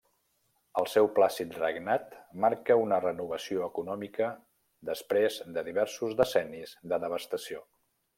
[0.81, 2.15] El seu plàcid regnat
[2.45, 4.31] marca una renovació econòmica
[4.91, 7.63] després de diversos decennis de devastació.